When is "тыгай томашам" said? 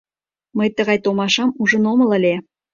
0.77-1.49